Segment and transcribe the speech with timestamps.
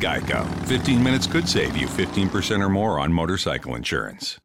[0.00, 0.44] Geico.
[0.68, 4.38] 15 minutes could save you 15% or more on motorcycle insurance.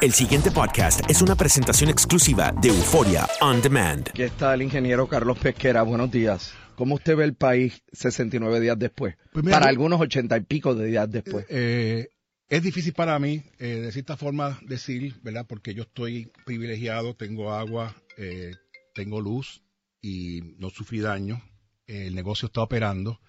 [0.00, 4.08] El siguiente podcast es una presentación exclusiva de Euforia On Demand.
[4.10, 5.82] Aquí está el ingeniero Carlos Pesquera.
[5.82, 6.54] Buenos días.
[6.76, 9.16] ¿Cómo usted ve el país 69 días después?
[9.32, 11.44] Pues mira, para yo- algunos 80 y pico de días después.
[11.48, 12.10] Eh,
[12.48, 15.44] es difícil para mí, eh, de cierta forma, decir, ¿verdad?
[15.48, 18.52] Porque yo estoy privilegiado, tengo agua, eh,
[18.94, 19.62] tengo luz
[20.00, 21.42] y no sufrí daño.
[21.88, 23.20] Eh, el negocio está operando.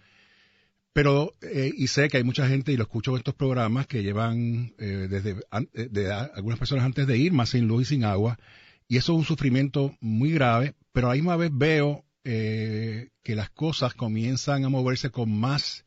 [0.99, 4.03] Pero, eh, y sé que hay mucha gente, y lo escucho en estos programas, que
[4.03, 5.37] llevan eh, desde
[5.73, 8.37] eh, de algunas personas antes de ir, más sin luz y sin agua.
[8.89, 13.35] Y eso es un sufrimiento muy grave, pero a la misma vez veo eh, que
[13.35, 15.85] las cosas comienzan a moverse con más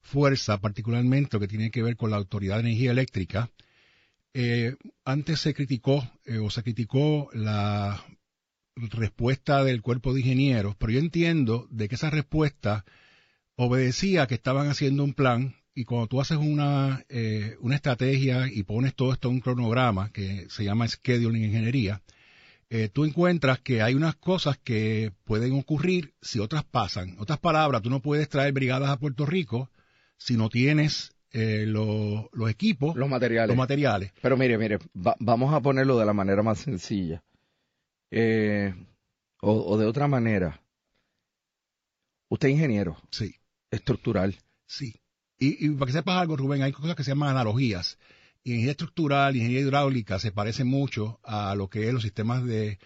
[0.00, 3.50] fuerza, particularmente lo que tiene que ver con la Autoridad de Energía Eléctrica.
[4.32, 6.10] Eh, antes se criticó
[6.42, 8.02] o se criticó la
[8.76, 12.86] respuesta del cuerpo de ingenieros, pero yo entiendo de que esa respuesta
[13.56, 18.62] obedecía que estaban haciendo un plan y cuando tú haces una, eh, una estrategia y
[18.62, 22.02] pones todo esto en un cronograma que se llama scheduling en ingeniería,
[22.70, 27.10] eh, tú encuentras que hay unas cosas que pueden ocurrir si otras pasan.
[27.10, 29.70] En otras palabras, tú no puedes traer brigadas a Puerto Rico
[30.16, 33.48] si no tienes eh, lo- los equipos, los materiales.
[33.48, 34.12] los materiales.
[34.22, 37.24] Pero mire, mire, va- vamos a ponerlo de la manera más sencilla.
[38.12, 38.72] Eh,
[39.40, 40.60] o, o de otra manera.
[42.28, 42.96] Usted es ingeniero.
[43.10, 43.34] Sí.
[43.74, 44.36] Estructural.
[44.66, 44.94] Sí.
[45.38, 47.98] Y, y para que sepas algo, Rubén, hay cosas que se llaman analogías.
[48.44, 52.78] Ingeniería estructural ingeniería hidráulica se parecen mucho a lo que es los sistemas de,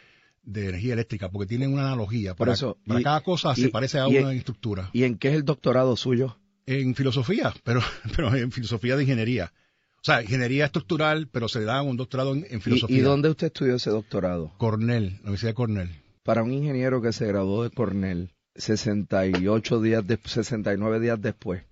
[0.43, 2.35] de energía eléctrica, porque tienen una analogía.
[2.35, 4.91] Por Para, eso, para y- cada cosa y- se parece a una estructura.
[4.93, 6.39] ¿Y en qué es el doctorado suyo?
[6.67, 7.81] En filosofía, pero,
[8.17, 9.53] pero en filosofía de ingeniería.
[9.97, 12.97] O sea, ingeniería estructural, pero se da un doctorado en, en ¿Y, filosofía.
[12.97, 14.53] y dónde usted estudió ese doctorado?
[14.59, 15.91] Cornell, la Universidad de Cornell.
[16.23, 21.65] Para un ingeniero que se graduó de Cornell 68 días, de, 69 días después,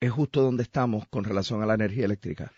[0.00, 2.52] es justo donde estamos con relación a la energía eléctrica.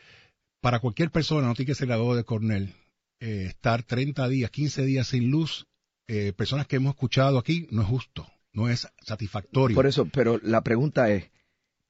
[0.60, 2.74] Para cualquier persona, no tiene que ser graduado de Cornell,
[3.20, 5.66] eh, estar 30 días, 15 días sin luz,
[6.08, 9.74] eh, personas que hemos escuchado aquí, no es justo, no es satisfactorio.
[9.74, 11.30] Por eso, pero la pregunta es...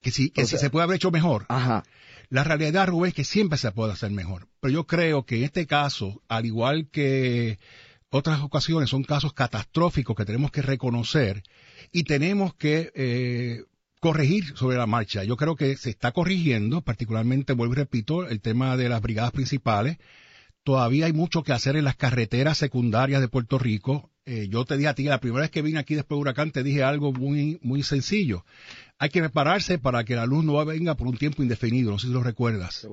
[0.03, 1.47] Que si, que si se puede haber hecho mejor.
[1.49, 1.82] Ajá.
[2.29, 4.47] La realidad, Rubén, es que siempre se puede hacer mejor.
[4.61, 7.59] Pero yo creo que en este caso, al igual que
[8.17, 11.43] otras ocasiones, son casos catastróficos que tenemos que reconocer
[11.93, 13.65] y tenemos que eh,
[14.01, 15.25] corregir sobre la marcha.
[15.25, 19.33] Yo creo que se está corrigiendo, particularmente, vuelvo y repito, el tema de las brigadas
[19.33, 19.99] principales.
[20.63, 24.11] Todavía hay mucho que hacer en las carreteras secundarias de Puerto Rico.
[24.25, 26.51] Eh, yo te dije a ti, la primera vez que vine aquí después de Huracán,
[26.51, 28.45] te dije algo muy, muy sencillo.
[28.99, 32.09] Hay que prepararse para que la luz no venga por un tiempo indefinido, no sé
[32.09, 32.87] si lo recuerdas.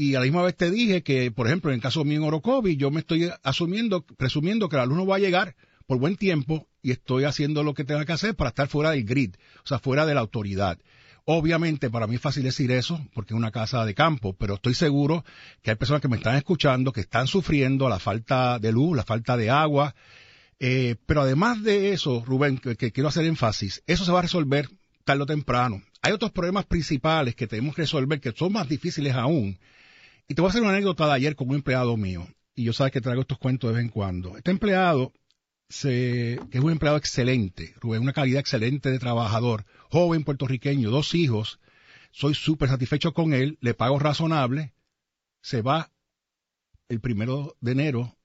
[0.00, 2.22] Y a la misma vez te dije que, por ejemplo, en el caso mío en
[2.22, 5.56] Orocovi, yo me estoy asumiendo, presumiendo que el alumno va a llegar
[5.88, 9.02] por buen tiempo y estoy haciendo lo que tenga que hacer para estar fuera del
[9.02, 9.34] grid,
[9.64, 10.78] o sea, fuera de la autoridad.
[11.24, 14.74] Obviamente, para mí es fácil decir eso, porque es una casa de campo, pero estoy
[14.74, 15.24] seguro
[15.62, 19.02] que hay personas que me están escuchando, que están sufriendo la falta de luz, la
[19.02, 19.96] falta de agua.
[20.60, 24.22] Eh, pero además de eso, Rubén, que, que quiero hacer énfasis, eso se va a
[24.22, 24.68] resolver
[25.02, 25.82] tarde o temprano.
[26.02, 29.58] Hay otros problemas principales que tenemos que resolver que son más difíciles aún.
[30.28, 32.28] Y te voy a hacer una anécdota de ayer con un empleado mío.
[32.54, 34.36] Y yo sabes que traigo estos cuentos de vez en cuando.
[34.36, 35.14] Este empleado,
[35.68, 41.60] que es un empleado excelente, Rubén, una calidad excelente de trabajador, joven puertorriqueño, dos hijos.
[42.10, 44.74] Soy súper satisfecho con él, le pago razonable.
[45.40, 45.90] Se va
[46.88, 48.18] el primero de enero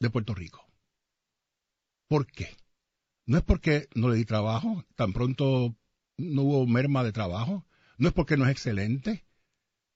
[0.00, 0.66] de Puerto Rico.
[2.08, 2.56] ¿Por qué?
[3.26, 5.76] No es porque no le di trabajo, tan pronto
[6.16, 7.66] no hubo merma de trabajo,
[7.98, 9.26] no es porque no es excelente,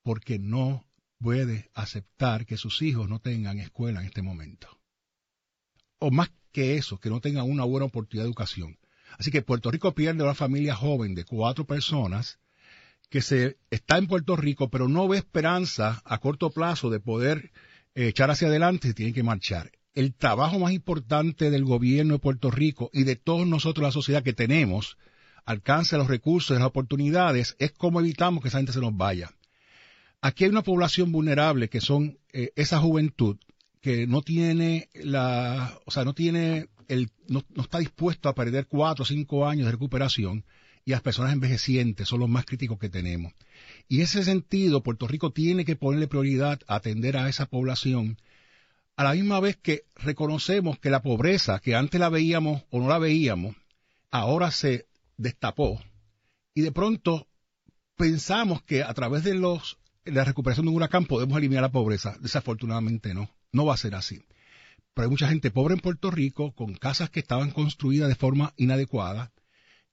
[0.02, 0.85] porque no
[1.18, 4.68] puede aceptar que sus hijos no tengan escuela en este momento.
[5.98, 8.78] O más que eso, que no tengan una buena oportunidad de educación.
[9.18, 12.38] Así que Puerto Rico pierde una familia joven de cuatro personas
[13.08, 17.52] que se está en Puerto Rico, pero no ve esperanza a corto plazo de poder
[17.94, 19.70] eh, echar hacia adelante y tienen que marchar.
[19.94, 24.22] El trabajo más importante del gobierno de Puerto Rico y de todos nosotros, la sociedad
[24.22, 24.98] que tenemos,
[25.44, 29.30] alcance los recursos, las oportunidades, es cómo evitamos que esa gente se nos vaya.
[30.26, 33.36] Aquí hay una población vulnerable que son eh, esa juventud
[33.80, 38.66] que no tiene la, o sea, no tiene el, no, no está dispuesto a perder
[38.66, 40.44] cuatro o cinco años de recuperación
[40.84, 43.34] y las personas envejecientes son los más críticos que tenemos.
[43.86, 48.18] Y en ese sentido, Puerto Rico tiene que ponerle prioridad a atender a esa población,
[48.96, 52.88] a la misma vez que reconocemos que la pobreza, que antes la veíamos o no
[52.88, 53.54] la veíamos,
[54.10, 55.80] ahora se destapó
[56.52, 57.28] y de pronto
[57.94, 62.16] pensamos que a través de los la recuperación de un huracán podemos eliminar la pobreza.
[62.20, 64.22] Desafortunadamente no, no va a ser así.
[64.94, 68.54] Pero hay mucha gente pobre en Puerto Rico con casas que estaban construidas de forma
[68.56, 69.32] inadecuada,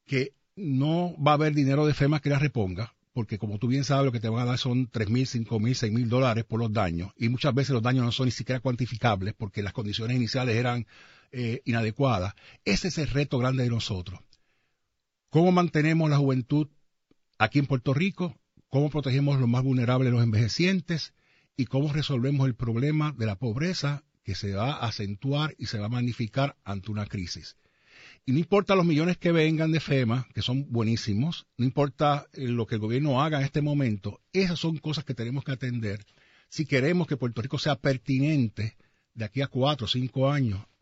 [0.06, 3.84] que no va a haber dinero de FEMA que las reponga, porque como tú bien
[3.84, 6.46] sabes, lo que te van a dar son tres mil, cinco mil, seis mil dólares
[6.46, 9.74] por los daños, y muchas veces los daños no son ni siquiera cuantificables porque las
[9.74, 10.88] condiciones iniciales eran
[11.32, 12.34] eh, inadecuadas.
[12.64, 14.20] Ese es el reto grande de nosotros.
[15.30, 16.68] ¿Cómo mantenemos la juventud
[17.40, 18.38] aquí en Puerto Rico?
[18.74, 21.14] ¿Cómo protegemos los más vulnerables, los envejecientes?
[21.56, 25.78] ¿Y cómo resolvemos el problema de la pobreza que se va a acentuar y se
[25.78, 27.56] va a magnificar ante una crisis?
[28.26, 32.48] Y no importa los millones que vengan de FEMA, que son buenísimos, no importa eh,
[32.48, 36.04] lo que el gobierno haga en este momento, esas son cosas que tenemos que atender
[36.50, 38.76] si queremos que Puerto Rico sea pertinente
[39.14, 40.66] de aquí a cuatro o cinco años